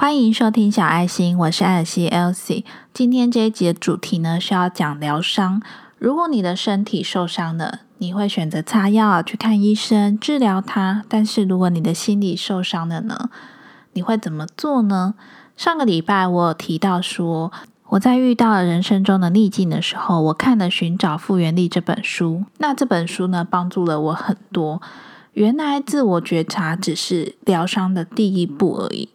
[0.00, 2.62] 欢迎收听小爱心，我是艾尔西 Elsie。
[2.94, 5.60] 今天这一集的主题呢是要讲疗伤。
[5.98, 13.28] 如果你的身体受伤了，你会选择擦药去看医生治疗它；但是如果你的心理受伤了呢，
[13.94, 15.14] 你会怎么做呢？
[15.56, 17.50] 上个礼拜我有提到说，
[17.88, 22.44] 我在遇到了人生中的逆境的时候，我看了《寻找复原力》这本书。
[22.58, 24.80] 那这本书呢，帮助了我很多。
[25.32, 29.08] 原来自我觉察只是疗伤的第一步而已。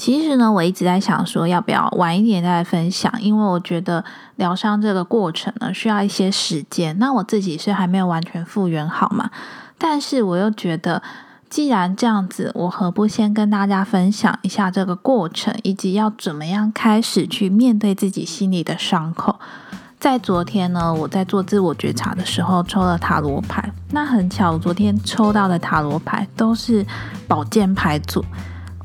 [0.00, 3.12] 其实呢，我一直在想说，要不要晚一点再分享？
[3.20, 4.02] 因为我觉得
[4.36, 6.98] 疗伤这个过程呢，需要一些时间。
[6.98, 9.28] 那我自己是还没有完全复原好嘛？
[9.76, 11.02] 但是我又觉得，
[11.50, 19.38] 既然这样子，我何不先跟大家分享一下这个过程，以及要怎么样开始去面对自己心里的伤口？
[19.98, 23.70] 在昨天呢，我在做自我觉察的时候抽了塔罗牌。
[23.90, 26.86] 那很巧，昨天抽到的塔罗牌都是
[27.28, 28.24] 宝剑牌组。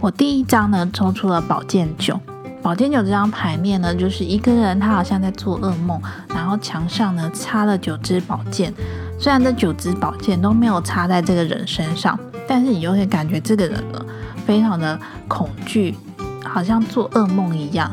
[0.05, 2.19] 我第一张呢抽出了宝剑九，
[2.61, 8.71] 宝剑九这张牌面呢，就是一个人他好像在做噩梦，然后墙上呢插了九支宝剑，
[9.19, 13.99] 虽然这九支宝剑都没有插在这个人身上，但是你就会感觉这个人呢
[14.45, 15.95] 非常的恐惧，
[16.43, 17.91] 好像做噩梦一样。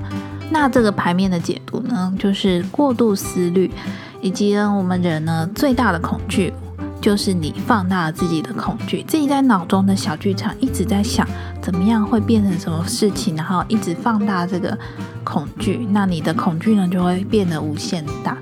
[0.50, 3.72] 那这个牌面的解读呢，就是过度思虑，
[4.20, 6.52] 以及呢我们人呢最大的恐惧。
[7.02, 11.26] 就是你放大了自己的恐惧，自己在脑中的小剧场一直在想
[11.60, 14.78] 怎么样会变成什么事情，然后一直放大这个
[15.24, 18.38] 恐惧，那你的恐惧呢就会变得无限大。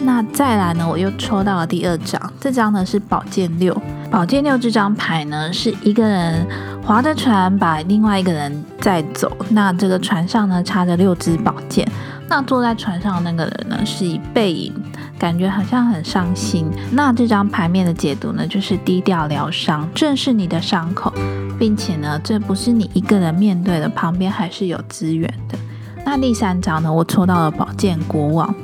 [0.00, 6.46] 那再来呢，我又抽到了第二张，这张呢是宝剑六，宝剑六这张牌呢是一个人
[6.84, 11.88] 划着船把另外一个人载走，那这个船上呢插着六支宝剑，
[12.28, 14.74] 那坐在船上的那个人呢是以背影。
[15.18, 16.70] 感觉好像很伤心。
[16.92, 21.12] 那这张牌面的解读呢，就是低调疗伤，正视你的伤口，
[21.58, 25.58] 并且呢，这不是你一个人面对的，旁边还是有资源的。
[26.04, 28.54] 那第三张呢，我抽到了宝剑国王。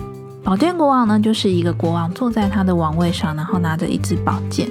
[0.45, 4.69] 宝剑国王呢，就是一个国王坐在他的王位上，然后拿着一支宝剑。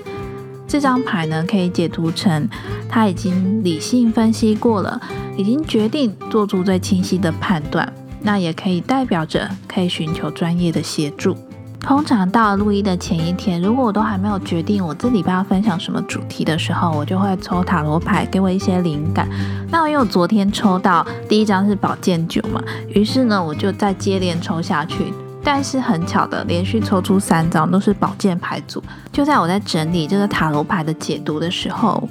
[0.68, 2.48] 这张牌呢，可以解读成
[2.88, 5.02] 他已经理性分析过了，
[5.36, 7.92] 已经决定做出最清晰的判断。
[8.22, 11.36] 那也可以代表着可以寻求专业的协助。
[11.82, 19.28] 通常到录音的前一天，如果我都还没有决定我这礼拜要分享什么主题的时候，我就会抽塔罗牌给我一些灵感。
[19.70, 25.14] 那因为我昨天抽到第一张是宝剑九嘛，于是呢我就再接连抽下去。
[25.44, 28.82] 但是很巧的，连续抽出三张都是宝剑牌组。
[29.12, 32.08] 就在我在整理这个塔罗牌的解读的时候，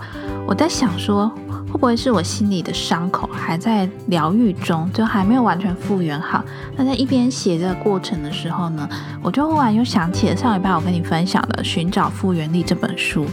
[0.47, 1.31] 我在想说。
[1.71, 6.45] 会不会是我心里的伤口还在疗愈中，就还没有完全复原好？
[6.77, 8.89] 那在一边写这个过程的时候呢，
[9.23, 13.25] 我就忽然又想起了上礼拜我跟你分享的《寻找复原力》这本书。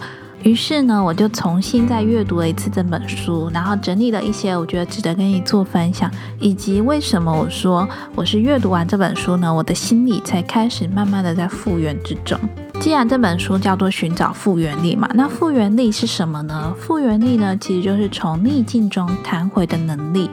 [0.44, 6.10] 于是呢，我就重新再阅读了一次这本书，然后整理了一些我觉得值得跟你做分享，
[6.40, 12.40] 以及为什么我说我是阅读完这本书呢，我的心里才开始慢慢的在复原之中。
[12.80, 16.74] 既然这本书叫做寻找复原力嘛，那复原力是什么呢？
[16.80, 20.30] 复原力呢，其实就是从逆境中弹回的能力。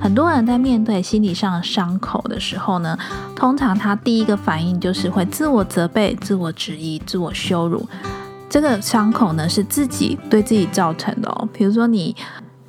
[0.00, 2.98] 很多人在面对心理上的伤口的时候呢，
[3.36, 7.86] 通常他第一个反应就是会自我责备、自我质疑、自我羞辱。
[8.54, 11.48] 这个伤口呢，是自己对自己造成的哦。
[11.52, 12.14] 比如说，你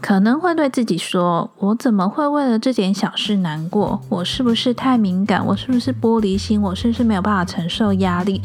[0.01, 4.01] 可能会对自己说：“我怎么会为了这点小事难过？
[4.09, 5.45] 我是不是太敏感？
[5.45, 6.59] 我是不是玻璃心？
[6.59, 8.41] 我是不是没有办法承受压力？”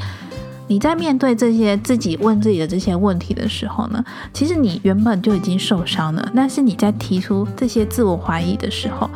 [0.69, 6.31] 你在面对这些自己问自己的这些问题的时候呢，其实你原本就已经受伤了。
[6.37, 9.09] 但是你在提出这些自我怀疑的时候，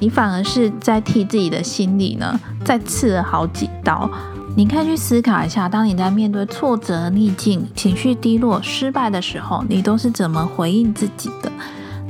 [0.00, 4.10] 你反而是在替自己的心里呢再刺了好几刀。
[4.54, 11.50] 你可以去思考一下，当你在面对挫折、逆境、情绪低落、失败的时候，你都是怎么回应自己的？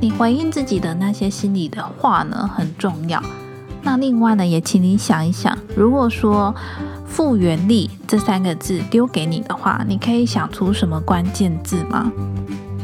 [0.01, 3.23] 你回应自己的那些心里的话呢，很重要。
[3.81, 6.53] 那另外呢，也请你想一想，如果说
[7.05, 12.11] 复原力这三个字丢给你的话，你可以想出什么关键字吗？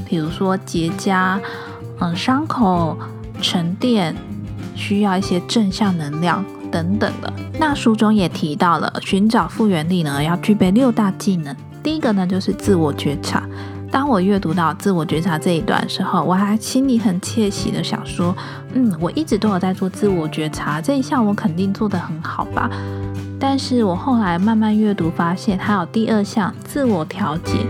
[0.06, 1.38] 比如说结痂，
[2.00, 2.98] 嗯，伤口
[3.42, 4.16] 沉淀，
[4.76, 7.32] 需要一些正向能量等等的。
[7.60, 11.56] 那书中也提到了，寻找复原力呢，要具备六大技能。
[11.82, 13.48] 第一个呢，就是自我觉察。
[13.92, 18.36] 当我阅读到自我觉察这一段时候，我还心里很窃喜的想说，
[18.74, 22.70] 嗯，我一直都有在做自我觉察这一项，我肯定做得很好吧。
[23.40, 27.66] 但是我后来慢慢阅读，发现还有第二项自我调节，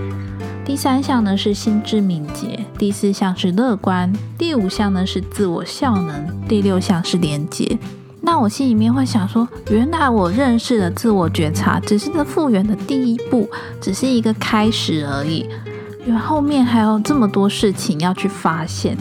[0.66, 7.78] 第三项呢是心智敏捷，第四项是乐观，第五项呢是自我效能，第六项是连接。
[8.22, 13.50] 那我心里面会想说，原来我认识的自我觉察只是这复原的第一步，
[13.82, 15.46] 只是一个开始而已，
[16.06, 18.98] 因为后面还有这么多事情要去发现。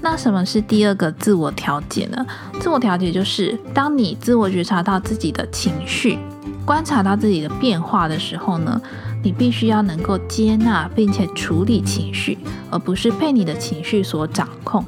[0.00, 2.24] 那什么是第二个自我调节呢？
[2.58, 6.18] 自我调节就是当你自我觉察到自己的情绪，
[6.64, 8.80] 观察到自己的变化的时候呢，
[9.22, 12.38] 你必须要能够接纳并且处理情绪，
[12.70, 14.82] 而不是被你的情绪所掌控。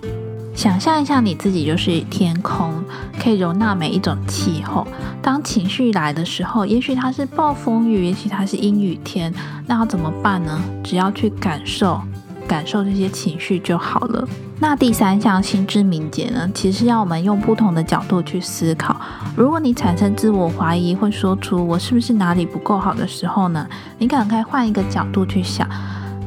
[0.62, 2.73] 想象一下，你自己就是天空，
[3.20, 4.87] 可以容纳每一种气候。
[5.20, 9.35] 当情绪来的时候，也许它是暴风雨，也许它是阴雨天，
[9.67, 10.62] 那要怎么办呢？
[10.85, 12.00] 只要去感受，
[12.47, 14.29] 感受这些情绪就好了。
[14.61, 16.49] 那第三项心知敏捷呢？
[16.55, 18.94] 其实要我们用不同的角度去思考。
[19.35, 23.67] 如果你产生自我怀疑，会说出我是不是哪里不够好的时候呢？
[23.99, 25.69] 你可能可以换一个角度去想。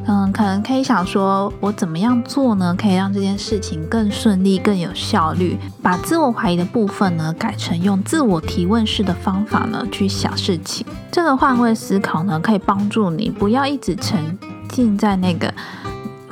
[0.08, 5.58] 嗯，可能可以想说，我怎么样做呢，可以让这件事情更顺利、更有效率？
[5.82, 10.86] 把自我怀疑的部分呢，改成用自我提问式的方法呢，去想事情。
[11.10, 14.38] 这个换位思考呢，可以帮助你不要一直沉
[14.68, 15.52] 浸在那个。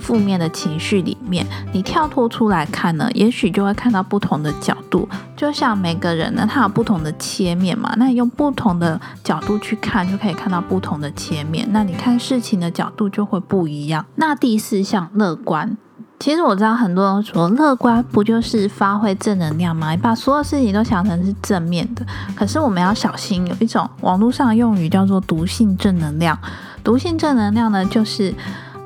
[0.05, 5.09] 负面的情绪里面，你跳脱出来看呢，也许就会看到不同的角度。
[5.35, 11.67] 就像每个人呢，他有不同的切面嘛，那你用不同的角度去看，就可以看到不同的切面。
[11.71, 14.05] 那你看事情的角度就会不一样。
[14.17, 15.75] 那第四项乐观，
[16.21, 19.93] 其实我知道很多人说乐观不就是发挥正能量吗？
[19.93, 22.05] 你把所有事情都想成是正面的。
[22.37, 26.39] 可是我们要小心，有一种网络上用语叫做毒性正能量。
[26.83, 28.35] 毒性正能量呢，就是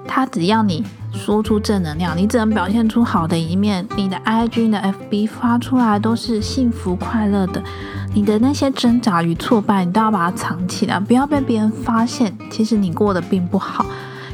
[0.06, 0.84] 它只要你。
[1.18, 3.86] 说出正能量，你只能表现出好的一面。
[3.96, 7.62] 你的 IG、的 FB 发出来都是幸福快乐的，
[8.14, 12.34] 你的那些挣扎与挫败，你都要把它藏起来，不要被别人发现。
[12.50, 13.84] 其实你过得并不好，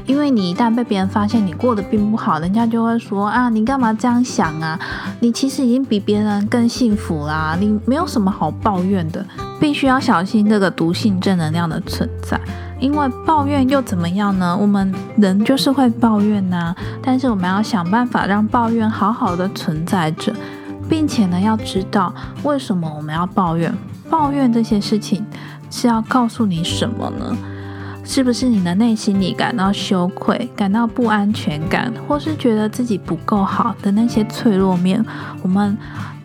[0.07, 4.79] 因为你一旦被别人发现你过得并不好，人家就会说啊，你干嘛这样想啊？
[5.21, 9.25] 你其实已经比别人更幸福啦，你没有什么好抱怨的。
[9.59, 12.39] 必须要小心这个毒性正能量的存在。
[12.81, 14.55] 因为抱怨又怎么样呢？
[14.61, 20.35] 我们人就是会抱怨呐，但是我们要想办法让抱怨好好的存在着，
[20.87, 22.13] 并且呢，要知道
[22.43, 23.73] 为什么我们要抱怨。
[24.11, 25.25] 抱怨这些事情
[25.71, 27.35] 是要告诉你什么呢？
[28.05, 35.05] 是不是你的内心里感到羞愧、感到不安全感，或是觉得自己不够好的那些脆弱面？
[35.43, 35.77] 我们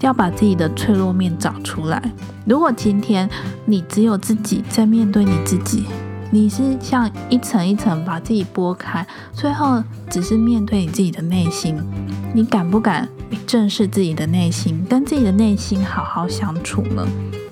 [0.01, 2.01] 要把自己的脆弱面找出来。
[2.45, 3.29] 如果今天
[3.65, 5.85] 你只有自己在面对你自己。
[6.31, 9.03] 你是像一层一层把自己剥开，
[9.33, 11.75] 最后只是面对你自己的内心。
[12.35, 13.09] 你敢不敢
[13.47, 17.03] 正视自己的内心，跟自己的内心好好相处呢？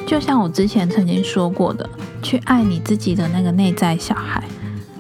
[0.08, 1.88] 就像我之前曾经说过的，
[2.24, 4.42] 去爱你自己的那个内在小孩。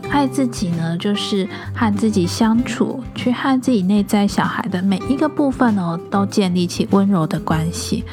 [0.09, 8.03] 爱自己呢，就是和自己相处，去和自己内在小孩的每一个部分呢，都建立起温柔的关系。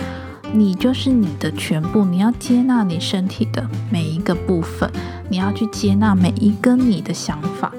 [0.52, 4.88] 你就是你的全部，你要接纳你身体的每一个部分，
[5.28, 7.72] 你要去接纳每一个你的想法。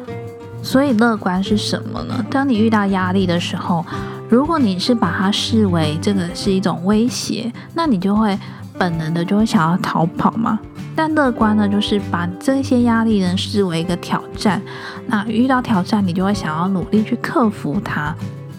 [0.61, 2.25] 所以乐观是什么呢？
[2.29, 3.85] 当你遇到压力的时候，
[4.27, 8.37] 如果你是把它视为这个是一种威胁，那你就会
[8.77, 10.59] 本能的就会想要逃跑嘛。
[10.95, 14.61] 但乐观呢，就是把这些压力呢视为一个挑战，
[15.07, 18.15] 那遇到挑战，你就会想要努力去克服它。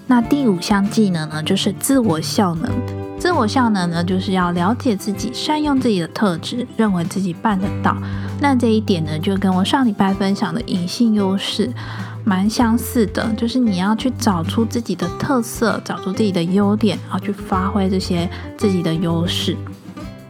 [0.07, 2.71] 那第五项技能呢，就是自我效能。
[3.19, 7.97] 自我效能呢，就是要了解自己，善用自己的特质，认为自己办得到。
[8.39, 11.73] 那这一点呢，就跟我上礼拜分享的隐性优势
[12.23, 18.29] 蛮相似的，就是你要去找出自己的特色，找出自己的优点，然后去发挥这些
[18.59, 19.57] 自己的优势。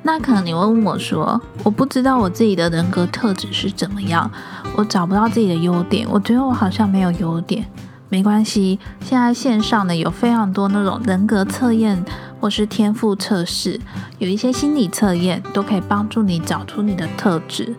[0.07, 4.31] 那可能你会问我说，我不知道我自己的人格特质是怎么样，
[4.77, 7.67] 我找不到自己的优点，我觉得我好像没有优点。
[8.09, 12.05] 没关系，现在线上呢有非常多那种人格测验。
[12.39, 13.81] 或是天赋测试，
[14.19, 17.75] 有一些心理测验都可以帮助你找出你的特质。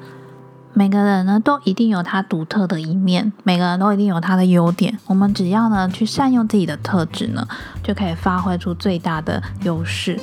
[0.74, 4.98] 每个人呢都一定有他独特的一面，每个人都一定有他的优点。
[5.05, 7.48] 我们只要呢去善用自己的特质呢，
[7.84, 10.19] 就可以发挥出最大的优势。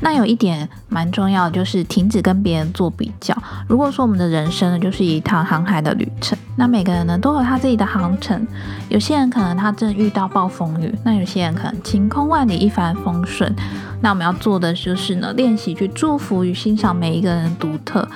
[0.00, 3.36] 那有一点蛮重要，就是停止跟别人做比较。
[3.66, 8.46] 如果说我们的人生呢，就是一趟航海的旅程，那每个人呢都有他自己的航程。
[8.88, 13.50] 有些人可能他正遇到暴风雨，那有些人可能晴空万里，一帆风顺。
[14.02, 18.06] 那我们要做的就是呢，练习去祝福与欣赏每一个人独特。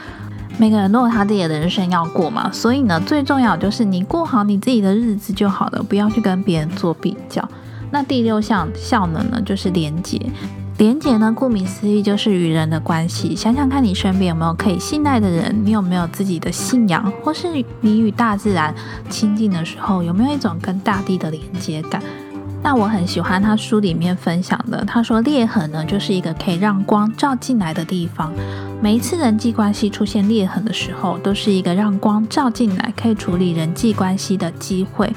[0.58, 7.48] 每个人都有他自己的人生要过嘛，所以呢，最重要就是你过好你自己的日子就好了，不要去跟别人做比较。
[7.90, 10.20] 那第六项效能呢，就是连接。
[10.80, 13.36] 连接呢，顾名思义就是与人的关系。
[13.36, 17.48] 想想看你身边有没有可以信赖的人，你有没有自己的信仰，或是
[17.82, 18.74] 你与大自然
[19.10, 22.02] 亲近的时候，有没有一种跟大地的连接感？
[22.62, 28.32] 那我很喜欢他书里面分享的，他说裂痕呢，就是一个可以让光照进来的地方。
[28.80, 35.12] 每一次人际关系出现裂痕的时候，都是一个让光照进来，可以处理人际关系的机会。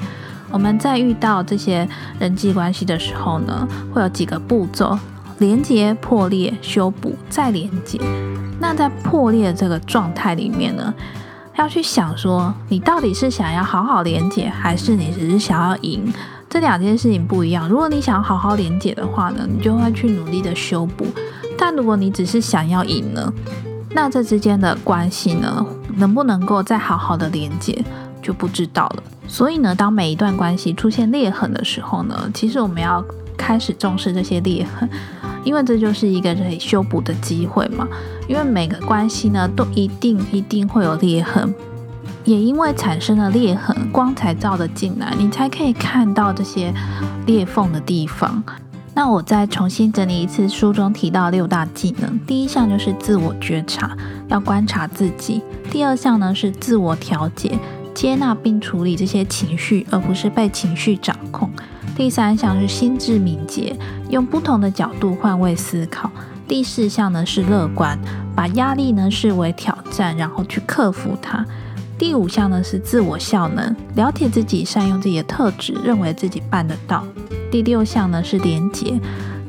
[0.50, 4.98] 我们在遇到这些人际关系的时候呢，会有几个步骤：
[5.38, 8.00] 连接、破裂、修补、再连接。
[8.60, 10.92] 那在破裂这个状态里面呢，
[11.56, 16.12] 要去想说，你到底是想要好好连接，还是你只是想要赢？
[16.48, 17.68] 这两件事情不一样。
[17.68, 21.04] 如果你想要好好连接的话呢，你就会去努力的修补；
[21.58, 23.32] 但如果你只是想要赢呢，
[23.90, 27.84] 那这之间的关系呢，能不能够再好好的连接，
[28.22, 29.02] 就不知道了。
[29.26, 33.04] 所以呢，当每一段关系出现裂痕的时候呢，其实我们要
[33.36, 34.88] 开始重视这些裂痕，
[35.44, 37.86] 因为这就是一个可以修补的机会嘛。
[38.26, 41.54] 因为每个关系呢，都一定一定会有裂痕，
[42.24, 46.72] 也因为产生了裂痕，光才照得进来，你才可以看到这些
[47.26, 48.42] 裂缝的地方。
[48.94, 53.96] 那我再重新整理一次书中提到六大技能，第一项就是自我觉察，
[54.28, 57.58] 要观察自己；第二项呢是自我调节。
[57.92, 61.48] 接纳并处理这些情绪，而不是被情绪掌控。
[61.96, 63.76] 第三项是心智敏捷，
[64.10, 66.10] 用不同的角度换位思考。
[66.48, 67.98] 第四项呢是乐观，
[68.34, 71.44] 把压力呢视为挑战，然后去克服它。
[71.96, 77.06] 第五项呢是自我效能，了解自己，善用自己的特质，认为自己办得到。
[77.50, 79.00] 第六项呢是连结，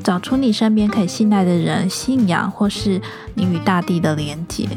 [0.04, 3.00] 找出你身边可以信赖的人、信仰，或是
[3.34, 4.68] 你与大地的连结。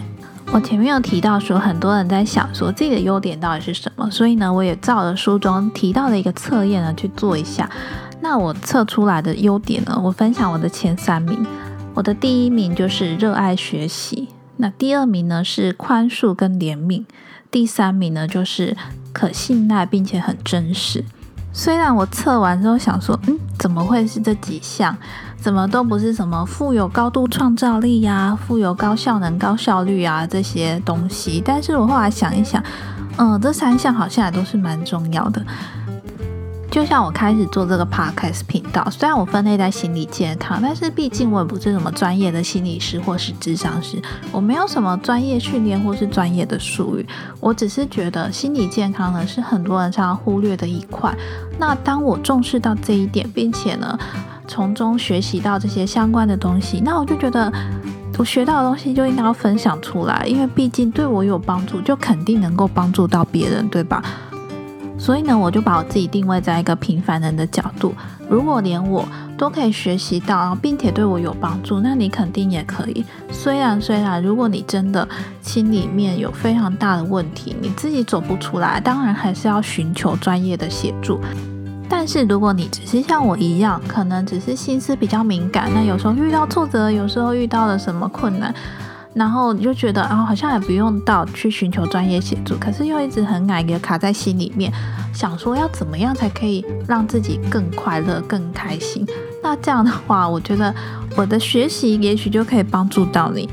[0.51, 7.69] 我前面有提到说，很多人在想说自己的优点到底是什么，所以呢，我也照着书中提到的一个测验呢去做一下。
[8.19, 11.45] 那我测出来的优点呢，我分享我的前三名。
[11.93, 17.05] 我的第一名就是热爱学习，那第二名呢是宽恕跟怜悯，
[17.51, 18.75] 第三名呢就是
[19.13, 21.05] 可信赖并且很真实。
[21.53, 24.97] 虽然我测完之后想说，嗯，怎么会是这几项？
[25.37, 31.41] 怎么都不是什么富有高度创造力呀、富有高效能、高效率啊这些东西。
[31.45, 32.61] 但是我后来想一想，
[33.17, 35.45] 嗯，这三项好像也都是蛮重要的。
[36.71, 43.99] 就像我开始做这个 podcast 频道，虽然我分类在心理健康，但是毕竟我也不是什么专业的心理师或是智商师，
[44.31, 47.05] 我没有什么专业训练或是专业的术语。
[47.39, 51.11] 我只是觉得心理健康呢是很多人常常忽略的一块。
[51.57, 53.97] 那当我重视到这一点，并且呢
[54.47, 57.51] 从中学习到这些相关的东西，那我就觉得
[58.19, 64.03] 我学到的东西就应该要分享出来，因为毕竟对我有帮助，就肯定能够帮助到别人，对吧？
[64.99, 67.95] 所以呢，我就把我自己定位在一个平凡人的角度。
[68.29, 73.03] 如果连我都可以学习到，并且对我有帮助，那你肯定也可以。
[73.31, 75.07] 虽然虽然，如果你真的
[75.41, 81.19] 心里面有非常大的问题，你自己走不出来，当然还是要寻求专业的协助。
[81.87, 88.53] 但是如果你只是像我一样，可能只是心思比较敏感，那有时候遇到挫折，有时候遇到了什么困难。
[89.13, 94.71] 然后你就觉得啊，好像也不用到去寻求专业协助，可是又一直很矮，也卡在心里面，
[95.13, 99.05] 想说要怎么样才可以让自己更快乐、更开心。
[99.41, 100.73] 那这样的话，我觉得
[101.15, 103.49] 我的学习也许就可以帮助到你。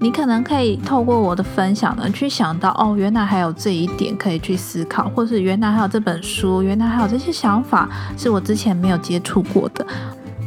[0.00, 9.86] 你可能可以透过我的分享呢，去想到哦，原来还有这一点可以去思考，或是原来还有这本书，原来还有这些想法是我之前没有接触过的。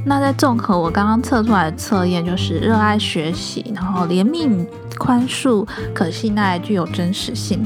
[0.08, 4.66] 那在综合我刚刚测出来的测验，就是热爱学习，然后怜悯、
[4.98, 7.62] 宽恕、可信赖、具有真实性。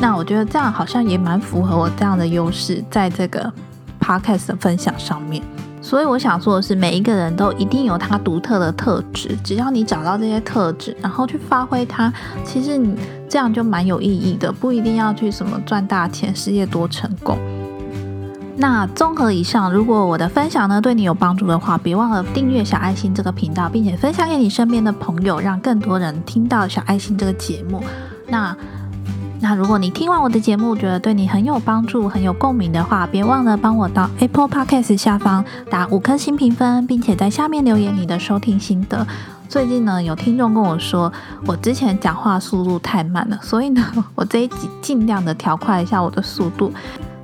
[0.00, 3.52] 那我觉得这样好像也蛮符合我这样的优势，在这个
[4.00, 5.40] podcast 的分享上面。
[5.80, 12.12] 所以我想说的是，每一个人都一定有他独特的特质，只要你找到这些特质，然后去发挥它，
[12.44, 12.96] 其实你
[13.28, 17.38] 这样就蛮有意义的，不一定要去什么赚大钱、事业多成功。
[18.60, 27.80] 那综合以上，如果我的分享呢对你有帮助的话，别忘了订阅小爱心这个频道，并且分享给你身边的朋友，让更多人听到小爱心这个节目。
[28.26, 28.56] 那
[29.40, 39.06] 那如果你听完我的节目，觉得对你很有帮助、很有共鸣的话，别忘了帮我到 Apple Podcast 下方打五颗星评分，并且在下面留言你的收听心得。
[39.48, 41.12] 最近呢，有听众跟我说，
[41.46, 43.84] 我之前讲话速度太慢了，所以呢，
[44.16, 46.72] 我这一集尽量的调快一下我的速度。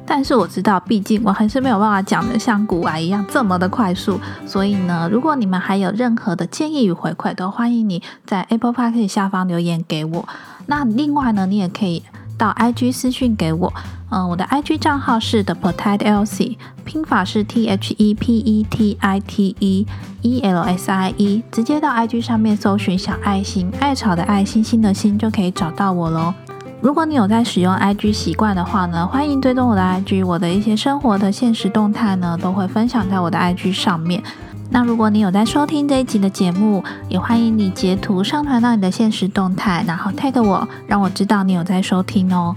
[0.06, 4.20] 但是我知道，毕竟我还是没有办法讲的像古玩一样这么的快速。
[4.46, 10.28] 所以呢，如果你们还有任何的建议与回馈，都欢迎你在 Apple Park 下方留言给我。
[10.66, 12.02] 那另外呢，你也可以
[12.36, 13.72] 到 IG 私讯给我。
[14.10, 19.86] 嗯，我的 IG 账号是 The Petite Elsie，拼法是 T H E P E T I T E
[20.22, 26.32] E L S I E，直接到 IG 上面搜寻小爱心，爱草的爱，星星的心，就可以找到我喽。
[26.80, 34.22] 如果你有在使用 IG 习惯的话呢，欢迎追踪我的 IG，我的一些生活的现实动态呢，都会分享在我的 IG 上面。
[34.70, 42.54] 那如果你有在收听这一集的节目，也欢迎你截图上传到你的现实动态，然后 tag 我，让我知道你有在收听哦。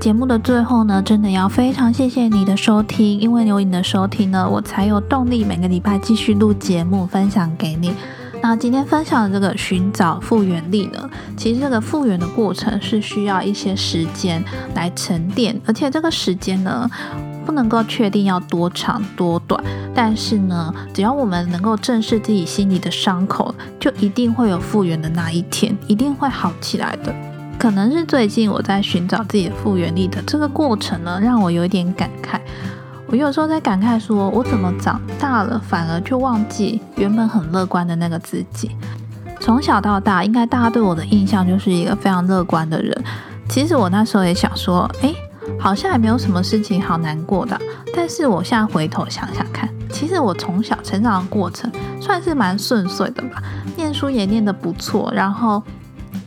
[0.00, 7.92] 节目的最后呢，真的要非常谢谢你的收听，因为有你的收听呢，我才有动力每个礼拜继续录节目分享给你。
[8.40, 14.42] 那今天分享的这个寻找复原力呢，其实这个复原的过程是需要一些时间
[14.74, 16.88] 来沉淀，而且这个时间呢，
[17.44, 19.62] 不能够确定要多长多短，
[19.94, 27.14] 但是呢，只要我们能够正视自己心里的伤口，就一定会有复原的那一天，一定会好起来的。
[27.58, 32.38] 可能是最近我在寻找自己的复原力的这个过程呢，让我有一点感慨。
[33.10, 38.70] 我有时候在感慨，说我怎么长大了，反而就忘记原本很乐观的那个自己。
[39.40, 43.04] 从小到大，应该大家对我的印象就是一个非常乐观的人。
[43.48, 45.14] 其实我那时候也想说，哎，
[45.58, 47.58] 好像也没有什么事情好难过的。
[47.94, 53.42] 但是我现在回头想想看，其实我从小成长的过程算是蛮顺遂的吧，
[53.74, 55.62] 念书也念得不错，然后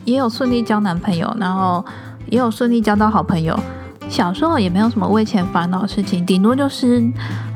[0.04, 1.84] 也有顺利交男朋友，然后
[2.26, 3.56] 也有顺利交到好朋友。
[4.12, 7.02] 小时候也没有什么为钱烦恼的事情，顶多就是，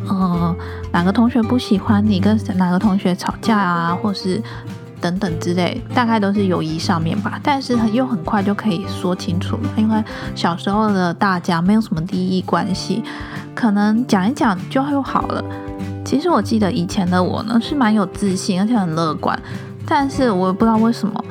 [0.09, 0.57] 呃，
[0.91, 4.43] 哪个同学不喜欢你，跟哪个同学吵架啊，或是
[4.99, 7.39] 等等之类，大概都是友谊上面吧。
[7.43, 10.03] 但是又很快就可以说清楚了，因为
[10.35, 13.05] 小时候的大家没有什么利益关系，
[13.55, 15.45] 可能讲一讲就又好了。
[16.07, 19.39] 其实我记得以前的我呢，是蛮有自信，而且很乐观，
[19.87, 21.23] 但是我也不知道为什么，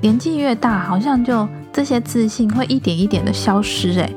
[0.00, 4.14] 年纪越大，好像就这些自信会一点一点的消失，诶。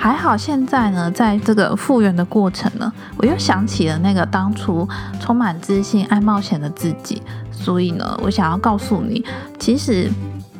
[0.00, 4.88] 还好，现在呢，在这个复原的过程呢，我又想起了那个当初
[5.20, 7.20] 充满自信、爱冒险的自己。
[7.50, 9.24] 所以呢，我想要告诉你，
[9.58, 10.08] 其实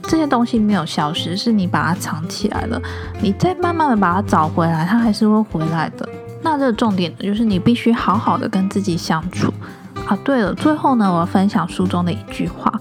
[0.02, 2.82] 这些东西没有消失，是你把它藏起来了。
[3.22, 6.06] 你再慢慢的把它找回来，它还是会回来的。
[6.42, 9.54] 那这个重点呢，就是你必须好好的跟自己相处
[10.08, 10.18] 啊。
[10.24, 12.72] 对了，最后呢，我要分享书中的一句话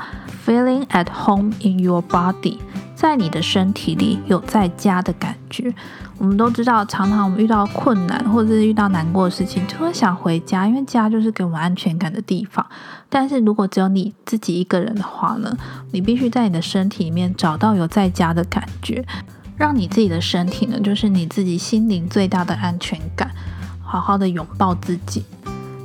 [0.46, 2.58] ：“Feeling at home in your body。”
[2.98, 5.72] 在你的身体里有在家的感觉。
[6.18, 12.66] 我们都知道，常常我们遇到困难或者是遇到难过的事情，就会想回家，因为家就是给我们安全感的地方。
[13.08, 15.56] 但是如果只有你自己一个人的话呢，
[15.92, 19.06] 你必须在你的身体里面找到有在家的感觉，
[19.56, 23.30] 让你自己的身体呢，就是你自己心灵最大的安全感，
[23.84, 25.24] 好好的拥抱自己。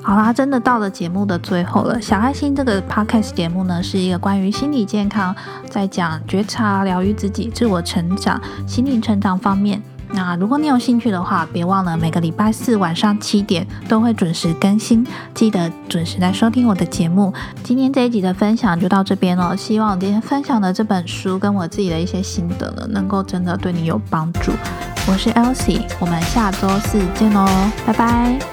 [0.02, 2.00] 好啦，真的到了节目的最后了。
[2.00, 5.34] 小爱心这个 podcast 节目呢，是一个关于心理健康，
[5.70, 9.80] 在讲觉察、疗愈自己、自我成长、心灵成长方面。
[10.14, 17.32] 那如果你有兴趣的话，别忘了每个礼拜四晚上七点都会准时更新，记得准时来收听我的节目。
[17.62, 24.52] 今天这一集的分享就到这边了，希望今天分享的这本书跟我自己的一些心得呢，能够真的对你有帮助。
[25.08, 27.46] 我是 Elsie，我们下周四见喽，
[27.86, 28.51] 拜拜。